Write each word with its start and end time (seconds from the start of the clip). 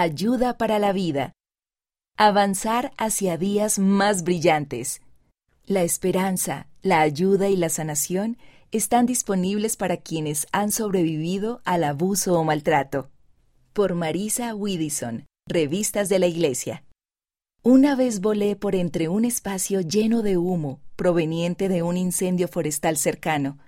Ayuda 0.00 0.56
para 0.56 0.78
la 0.78 0.92
vida. 0.92 1.32
Avanzar 2.16 2.92
hacia 2.98 3.36
días 3.36 3.80
más 3.80 4.22
brillantes. 4.22 5.02
La 5.66 5.82
esperanza, 5.82 6.68
la 6.82 7.00
ayuda 7.00 7.48
y 7.48 7.56
la 7.56 7.68
sanación 7.68 8.38
están 8.70 9.06
disponibles 9.06 9.76
para 9.76 9.96
quienes 9.96 10.46
han 10.52 10.70
sobrevivido 10.70 11.62
al 11.64 11.82
abuso 11.82 12.38
o 12.38 12.44
maltrato. 12.44 13.10
Por 13.72 13.96
Marisa 13.96 14.54
Widison, 14.54 15.26
Revistas 15.48 16.08
de 16.08 16.20
la 16.20 16.28
Iglesia. 16.28 16.84
Una 17.64 17.96
vez 17.96 18.20
volé 18.20 18.54
por 18.54 18.76
entre 18.76 19.08
un 19.08 19.24
espacio 19.24 19.80
lleno 19.80 20.22
de 20.22 20.36
humo 20.36 20.80
proveniente 20.94 21.68
de 21.68 21.82
un 21.82 21.96
incendio 21.96 22.46
forestal 22.46 22.98
cercano. 22.98 23.58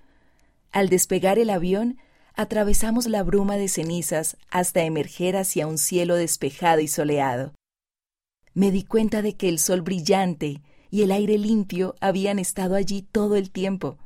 Al 0.71 0.91
despegar 0.91 1.41
el 1.41 1.51
avión, 1.51 1.99
atravesamos 2.35 3.07
la 3.07 3.23
bruma 3.23 3.57
de 3.57 3.69
cenizas 3.69 4.37
hasta 4.51 4.83
emerger 4.83 5.37
hacia 5.37 5.67
un 5.67 5.79
cielo 5.79 6.17
despejado 6.17 6.81
y 6.81 6.89
soleado. 6.89 7.53
Me 8.55 8.71
di 8.71 8.83
cuenta 8.83 9.23
de 9.23 9.35
que 9.35 9.49
el 9.49 9.59
sol 9.59 9.83
brillante 9.83 10.63
y 10.91 11.03
el 11.03 11.13
aire 11.13 11.39
limpio 11.39 11.95
habían 12.01 12.39
estado 12.39 12.75
allí 12.75 13.03
todo 13.03 13.37
el 13.37 13.51
tiempo, 13.51 13.99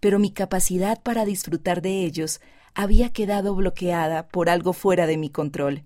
pero 0.00 0.18
mi 0.18 0.30
capacidad 0.30 1.02
para 1.02 1.24
disfrutar 1.24 1.82
de 1.82 2.04
ellos 2.04 2.40
había 2.74 3.12
quedado 3.12 3.54
bloqueada 3.54 4.28
por 4.28 4.48
algo 4.48 4.72
fuera 4.72 5.06
de 5.06 5.16
mi 5.16 5.30
control. 5.30 5.84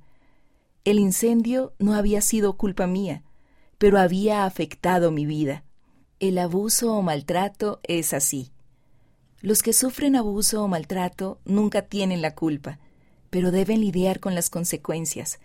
El 0.84 0.98
incendio 0.98 1.74
no 1.78 1.94
había 1.94 2.20
sido 2.20 2.56
culpa 2.56 2.86
mía, 2.86 3.24
pero 3.78 3.98
había 3.98 4.44
afectado 4.44 5.10
mi 5.10 5.26
vida. 5.26 5.64
El 6.20 6.38
abuso 6.38 6.94
o 6.94 7.02
maltrato 7.02 7.80
es 7.82 8.14
así. 8.14 8.52
Los 9.42 9.62
que 9.62 9.72
sufren 9.72 10.16
abuso 10.16 10.62
o 10.62 10.68
maltrato 10.68 11.38
nunca 11.44 11.82
tienen 11.82 12.22
la 12.22 12.34
culpa, 12.34 12.78
pero 13.30 13.50
deben 13.50 13.80
lidiar 13.80 14.18
con 14.18 14.34
las 14.34 14.48
consecuencias. 14.48 15.38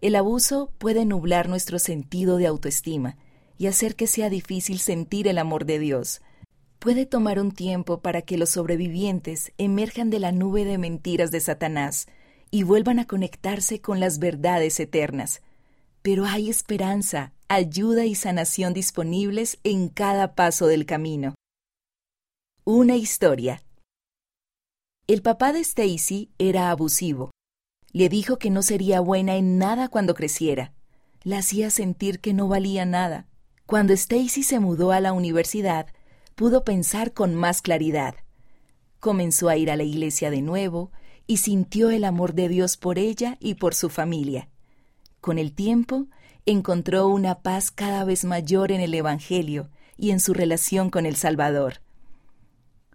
El 0.00 0.16
abuso 0.16 0.72
puede 0.78 1.04
nublar 1.04 1.48
nuestro 1.48 1.78
sentido 1.78 2.38
de 2.38 2.46
autoestima 2.46 3.16
y 3.58 3.66
hacer 3.66 3.96
que 3.96 4.06
sea 4.06 4.30
difícil 4.30 4.78
sentir 4.78 5.28
el 5.28 5.38
amor 5.38 5.66
de 5.66 5.78
Dios. 5.78 6.22
Puede 6.78 7.04
tomar 7.04 7.40
un 7.40 7.50
tiempo 7.50 8.00
para 8.00 8.22
que 8.22 8.38
los 8.38 8.50
sobrevivientes 8.50 9.52
emerjan 9.58 10.10
de 10.10 10.20
la 10.20 10.32
nube 10.32 10.64
de 10.64 10.78
mentiras 10.78 11.30
de 11.30 11.40
Satanás 11.40 12.06
y 12.50 12.62
vuelvan 12.62 12.98
a 12.98 13.06
conectarse 13.06 13.80
con 13.80 14.00
las 14.00 14.20
verdades 14.20 14.78
eternas. 14.80 15.42
Pero 16.02 16.24
hay 16.24 16.48
esperanza, 16.48 17.32
ayuda 17.48 18.06
y 18.06 18.14
sanación 18.14 18.72
disponibles 18.72 19.58
en 19.64 19.88
cada 19.88 20.34
paso 20.34 20.66
del 20.66 20.86
camino. 20.86 21.34
Una 22.70 22.96
historia. 22.96 23.62
El 25.06 25.22
papá 25.22 25.54
de 25.54 25.60
Stacy 25.60 26.28
era 26.36 26.70
abusivo. 26.70 27.30
Le 27.92 28.10
dijo 28.10 28.38
que 28.38 28.50
no 28.50 28.60
sería 28.60 29.00
buena 29.00 29.36
en 29.36 29.56
nada 29.56 29.88
cuando 29.88 30.12
creciera. 30.14 30.74
La 31.22 31.38
hacía 31.38 31.70
sentir 31.70 32.20
que 32.20 32.34
no 32.34 32.46
valía 32.46 32.84
nada. 32.84 33.26
Cuando 33.64 33.94
Stacy 33.94 34.42
se 34.42 34.60
mudó 34.60 34.92
a 34.92 35.00
la 35.00 35.14
universidad, 35.14 35.86
pudo 36.34 36.62
pensar 36.62 37.14
con 37.14 37.34
más 37.34 37.62
claridad. 37.62 38.16
Comenzó 39.00 39.48
a 39.48 39.56
ir 39.56 39.70
a 39.70 39.76
la 39.76 39.84
iglesia 39.84 40.30
de 40.30 40.42
nuevo 40.42 40.92
y 41.26 41.38
sintió 41.38 41.88
el 41.88 42.04
amor 42.04 42.34
de 42.34 42.50
Dios 42.50 42.76
por 42.76 42.98
ella 42.98 43.38
y 43.40 43.54
por 43.54 43.74
su 43.74 43.88
familia. 43.88 44.50
Con 45.22 45.38
el 45.38 45.54
tiempo, 45.54 46.08
encontró 46.44 47.08
una 47.08 47.40
paz 47.40 47.70
cada 47.70 48.04
vez 48.04 48.26
mayor 48.26 48.72
en 48.72 48.82
el 48.82 48.92
Evangelio 48.92 49.70
y 49.96 50.10
en 50.10 50.20
su 50.20 50.34
relación 50.34 50.90
con 50.90 51.06
el 51.06 51.16
Salvador. 51.16 51.80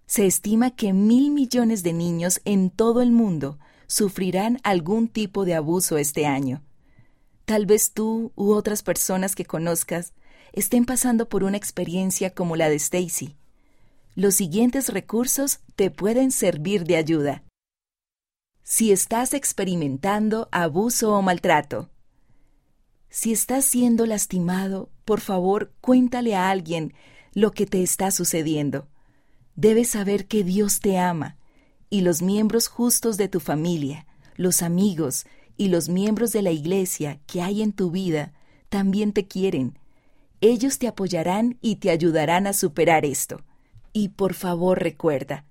Se 0.06 0.26
estima 0.26 0.72
que 0.72 0.94
mil 0.94 1.32
millones 1.32 1.84
de 1.84 1.94
niños 1.94 2.42
en 2.46 2.70
todo 2.70 3.02
el 3.02 3.12
mundo 3.12 3.59
sufrirán 3.88 4.59
algún 4.64 5.08
tipo 5.08 5.46
de 5.46 5.56
abuso 5.56 5.98
este 5.98 6.26
año. 6.26 6.64
Tal 7.46 7.66
vez 7.66 7.92
tú 7.94 8.31
u 8.36 8.52
otras 8.54 8.84
personas 8.84 9.36
que 9.36 9.46
conozcas 9.46 10.14
estén 10.54 10.86
pasando 10.86 11.28
por 11.30 11.44
una 11.44 11.58
experiencia 11.58 12.34
como 12.34 12.56
la 12.56 12.70
de 12.70 12.76
Stacy. 12.76 13.36
Los 14.16 14.36
siguientes 14.36 14.90
recursos 14.90 15.59
te 15.75 15.90
pueden 15.90 16.31
servir 16.31 16.86
de 16.86 16.97
ayuda. 16.97 17.44
Si 18.63 18.92
estás 18.92 19.34
experimentando 19.34 20.47
abuso 20.52 21.13
o 21.13 21.22
maltrato. 21.22 21.90
Si 23.09 23.34
estás 23.34 23.66
siendo 23.66 24.06
lastimado, 24.06 24.90
por 25.06 25.19
favor, 25.19 25.74
cuéntale 25.81 26.36
a 26.36 26.50
alguien 26.50 26.94
lo 27.34 27.52
que 27.52 27.66
te 27.66 27.84
está 27.84 28.12
sucediendo. 28.12 28.88
Debes 29.56 29.90
saber 29.90 30.25
que 30.28 30.44
Dios 30.44 30.80
te 30.80 30.97
ama 30.97 31.38
y 31.90 32.02
los 32.02 32.22
miembros 32.22 32.68
justos 32.68 33.18
de 33.18 33.28
tu 33.28 33.40
familia, 33.40 34.08
los 34.36 34.62
amigos 34.62 35.25
y 35.58 35.68
los 35.68 35.90
miembros 35.90 36.31
de 36.31 36.41
la 36.41 36.52
iglesia 36.52 37.19
que 37.28 37.41
hay 37.41 37.62
en 37.62 37.72
tu 37.72 37.92
vida 37.92 38.34
también 38.69 39.13
te 39.13 39.28
quieren. 39.28 39.78
Ellos 40.42 40.80
te 40.80 40.88
apoyarán 40.88 41.58
y 41.62 41.75
te 41.75 41.92
ayudarán 41.92 42.47
a 42.47 42.53
superar 42.53 43.06
esto. 43.06 43.42
Y 43.94 44.09
por 44.09 44.34
favor 44.34 44.81
recuerda, 44.81 45.46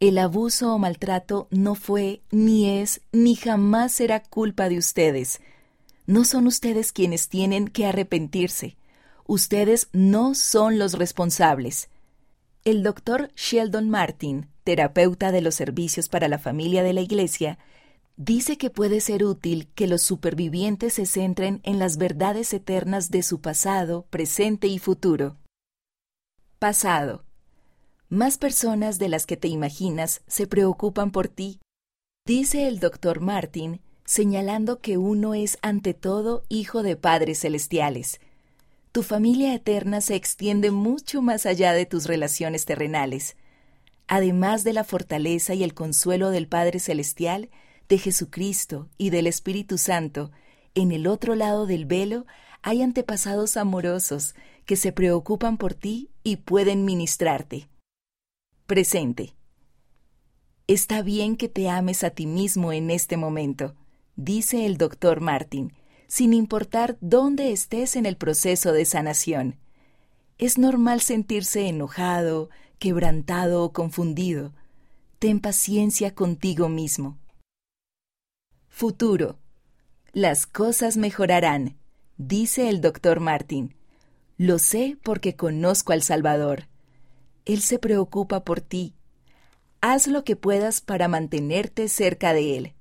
el 0.00 0.18
abuso 0.18 0.74
o 0.74 0.78
maltrato 0.78 1.48
no 1.50 1.74
fue, 1.74 2.22
ni 2.30 2.78
es, 2.78 3.00
ni 3.10 3.34
jamás 3.34 3.92
será 3.92 4.22
culpa 4.22 4.68
de 4.68 4.78
ustedes. 4.78 5.40
No 6.06 6.24
son 6.24 6.46
ustedes 6.46 6.92
quienes 6.92 7.28
tienen 7.28 7.66
que 7.66 7.86
arrepentirse. 7.86 8.76
Ustedes 9.26 9.88
no 9.92 10.34
son 10.34 10.78
los 10.78 10.92
responsables. 10.92 11.88
El 12.68 12.82
doctor 12.82 13.30
Sheldon 13.34 13.88
Martin, 13.88 14.50
terapeuta 14.62 15.32
de 15.32 15.40
los 15.40 15.54
servicios 15.54 16.10
para 16.10 16.28
la 16.28 16.38
familia 16.38 16.82
de 16.82 16.92
la 16.92 17.00
Iglesia, 17.00 17.58
dice 18.18 18.58
que 18.58 18.68
puede 18.68 19.00
ser 19.00 19.24
útil 19.24 19.68
que 19.74 19.86
los 19.86 20.02
supervivientes 20.02 20.92
se 20.92 21.06
centren 21.06 21.62
en 21.62 21.78
las 21.78 21.96
verdades 21.96 22.52
eternas 22.52 23.10
de 23.10 23.22
su 23.22 23.40
pasado, 23.40 24.04
presente 24.10 24.66
y 24.66 24.78
futuro. 24.78 25.38
Pasado. 26.58 27.24
Más 28.10 28.36
personas 28.36 28.98
de 28.98 29.08
las 29.08 29.24
que 29.24 29.38
te 29.38 29.48
imaginas 29.48 30.20
se 30.26 30.46
preocupan 30.46 31.10
por 31.10 31.28
ti. 31.28 31.60
Dice 32.26 32.68
el 32.68 32.80
doctor 32.80 33.20
Martin, 33.20 33.80
señalando 34.04 34.80
que 34.80 34.98
uno 34.98 35.32
es 35.32 35.56
ante 35.62 35.94
todo 35.94 36.42
hijo 36.50 36.82
de 36.82 36.96
padres 36.96 37.40
celestiales, 37.40 38.20
tu 38.92 39.02
familia 39.02 39.54
eterna 39.54 40.00
se 40.00 40.14
extiende 40.14 40.70
mucho 40.70 41.22
más 41.22 41.46
allá 41.46 41.72
de 41.72 41.86
tus 41.86 42.06
relaciones 42.06 42.64
terrenales. 42.64 43.36
Además 44.06 44.64
de 44.64 44.72
la 44.72 44.84
fortaleza 44.84 45.54
y 45.54 45.62
el 45.62 45.74
consuelo 45.74 46.30
del 46.30 46.48
Padre 46.48 46.78
Celestial, 46.78 47.50
de 47.88 47.98
Jesucristo 47.98 48.88
y 48.96 49.10
del 49.10 49.26
Espíritu 49.26 49.78
Santo, 49.78 50.30
en 50.74 50.92
el 50.92 51.06
otro 51.06 51.34
lado 51.34 51.66
del 51.66 51.84
velo 51.84 52.26
hay 52.62 52.82
antepasados 52.82 53.56
amorosos 53.56 54.34
que 54.64 54.76
se 54.76 54.92
preocupan 54.92 55.56
por 55.58 55.74
ti 55.74 56.10
y 56.22 56.36
pueden 56.36 56.84
ministrarte. 56.84 57.68
Presente. 58.66 59.34
Está 60.66 61.02
bien 61.02 61.36
que 61.36 61.48
te 61.48 61.68
ames 61.68 62.04
a 62.04 62.10
ti 62.10 62.26
mismo 62.26 62.72
en 62.72 62.90
este 62.90 63.16
momento, 63.16 63.74
dice 64.16 64.66
el 64.66 64.76
doctor 64.76 65.20
Martin, 65.20 65.72
sin 66.08 66.32
importar 66.32 66.96
dónde 67.00 67.52
estés 67.52 67.94
en 67.94 68.06
el 68.06 68.16
proceso 68.16 68.72
de 68.72 68.84
sanación. 68.86 69.56
Es 70.38 70.58
normal 70.58 71.02
sentirse 71.02 71.68
enojado, 71.68 72.48
quebrantado 72.78 73.62
o 73.62 73.72
confundido. 73.72 74.54
Ten 75.18 75.40
paciencia 75.40 76.14
contigo 76.14 76.68
mismo. 76.68 77.18
Futuro. 78.68 79.38
Las 80.12 80.46
cosas 80.46 80.96
mejorarán, 80.96 81.76
dice 82.16 82.68
el 82.68 82.80
doctor 82.80 83.20
Martin. 83.20 83.74
Lo 84.38 84.58
sé 84.58 84.96
porque 85.02 85.36
conozco 85.36 85.92
al 85.92 86.02
Salvador. 86.02 86.68
Él 87.44 87.60
se 87.60 87.78
preocupa 87.78 88.44
por 88.44 88.60
ti. 88.60 88.94
Haz 89.80 90.06
lo 90.06 90.24
que 90.24 90.36
puedas 90.36 90.80
para 90.80 91.08
mantenerte 91.08 91.88
cerca 91.88 92.32
de 92.32 92.56
Él. 92.56 92.74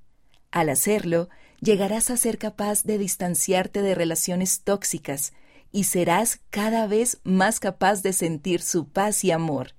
Al 0.52 0.70
hacerlo, 0.70 1.30
llegarás 1.60 2.10
a 2.10 2.18
ser 2.18 2.38
capaz 2.38 2.84
de 2.84 2.98
distanciarte 2.98 3.82
de 3.82 3.96
relaciones 3.96 4.62
tóxicas 4.62 5.34
y 5.72 5.86
serás 5.86 6.42
cada 6.50 6.88
vez 6.88 7.20
más 7.24 7.60
capaz 7.60 8.02
de 8.02 8.14
sentir 8.14 8.62
su 8.62 8.88
paz 8.88 9.24
y 9.24 9.32
amor. 9.32 9.76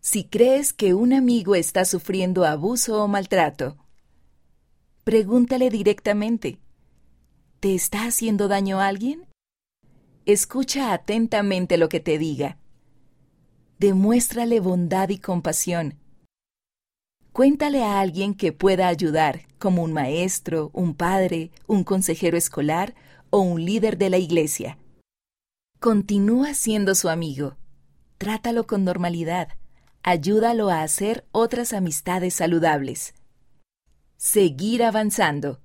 Si 0.00 0.24
crees 0.24 0.72
que 0.72 0.94
un 0.94 1.12
amigo 1.12 1.54
está 1.54 1.84
sufriendo 1.84 2.44
abuso 2.44 3.02
o 3.02 3.08
maltrato, 3.08 3.76
pregúntale 5.04 5.70
directamente, 5.70 6.60
¿te 7.60 7.74
está 7.74 8.06
haciendo 8.06 8.48
daño 8.48 8.80
alguien? 8.80 9.26
Escucha 10.24 10.92
atentamente 10.92 11.76
lo 11.76 11.88
que 11.88 12.00
te 12.00 12.18
diga. 12.18 12.58
Demuéstrale 13.78 14.60
bondad 14.60 15.08
y 15.08 15.18
compasión 15.18 15.98
Cuéntale 17.38 17.84
a 17.84 18.00
alguien 18.00 18.34
que 18.34 18.52
pueda 18.52 18.88
ayudar, 18.88 19.42
como 19.60 19.84
un 19.84 19.92
maestro, 19.92 20.72
un 20.74 20.92
padre, 20.92 21.52
un 21.68 21.84
consejero 21.84 22.36
escolar 22.36 22.96
o 23.30 23.38
un 23.38 23.64
líder 23.64 23.96
de 23.96 24.10
la 24.10 24.18
iglesia. 24.18 24.76
Continúa 25.78 26.54
siendo 26.54 26.96
su 26.96 27.08
amigo. 27.08 27.56
Trátalo 28.18 28.66
con 28.66 28.82
normalidad. 28.82 29.50
Ayúdalo 30.02 30.68
a 30.68 30.82
hacer 30.82 31.28
otras 31.30 31.72
amistades 31.72 32.34
saludables. 32.34 33.14
Seguir 34.16 34.82
avanzando. 34.82 35.60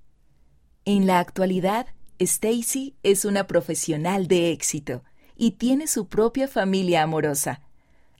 En 0.85 1.07
la 1.07 1.17
actualidad, 1.17 1.87
Stacy 2.19 2.97
es 3.01 3.25
una 3.25 3.47
profesional 3.47 4.27
de 4.27 4.51
éxito 4.51 5.03
y 5.35 5.53
tiene 5.53 5.87
su 5.87 6.07
propia 6.07 6.47
familia 6.47 7.01
amorosa. 7.01 7.61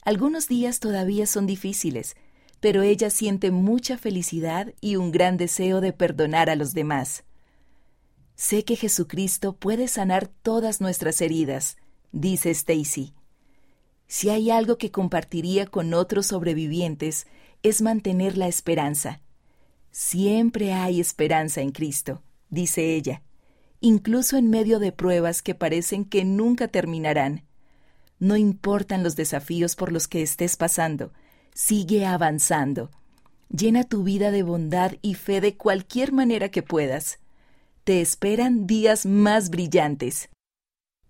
Algunos 0.02 0.48
días 0.48 0.80
todavía 0.80 1.28
son 1.28 1.46
difíciles, 1.46 2.16
pero 2.64 2.82
ella 2.82 3.10
siente 3.10 3.52
mucha 3.52 3.98
felicidad 3.98 4.74
y 4.80 4.96
un 4.96 5.12
gran 5.12 5.36
deseo 5.36 5.82
de 5.82 5.92
perdonar 5.92 6.50
a 6.50 6.56
los 6.56 6.74
demás. 6.74 7.26
Sé 8.36 8.64
que 8.64 8.78
Jesucristo 8.78 9.58
puede 9.58 9.90
sanar 9.90 10.30
todas 10.30 10.80
nuestras 10.80 11.20
heridas, 11.20 11.76
dice 12.14 12.52
Stacy. 12.52 13.16
Si 14.08 14.30
hay 14.30 14.50
algo 14.50 14.78
que 14.78 14.92
compartiría 14.92 15.66
con 15.66 15.94
otros 15.94 16.28
sobrevivientes 16.28 17.28
es 17.64 17.82
mantener 17.82 18.38
la 18.38 18.48
esperanza. 18.48 19.20
Siempre 19.92 20.72
hay 20.72 21.02
esperanza 21.02 21.60
en 21.60 21.72
Cristo, 21.72 22.24
dice 22.50 22.96
ella, 22.96 23.24
incluso 23.82 24.38
en 24.38 24.50
medio 24.50 24.80
de 24.80 24.94
pruebas 24.94 25.42
que 25.42 25.54
parecen 25.54 26.06
que 26.06 26.24
nunca 26.24 26.70
terminarán. 26.70 27.44
No 28.20 28.38
importan 28.38 29.04
los 29.04 29.18
desafíos 29.18 29.76
por 29.76 29.92
los 29.92 30.08
que 30.08 30.22
estés 30.22 30.56
pasando, 30.56 31.12
sigue 31.54 32.06
avanzando. 32.06 32.90
Llena 33.50 33.84
tu 33.84 34.04
vida 34.04 34.32
de 34.32 34.44
bondad 34.44 34.94
y 35.02 35.14
fe 35.14 35.42
de 35.42 35.56
cualquier 35.56 36.12
manera 36.12 36.50
que 36.50 36.64
puedas. 36.64 37.20
Te 37.84 38.02
esperan 38.02 38.66
días 38.66 39.06
más 39.06 39.50
brillantes. 39.50 40.30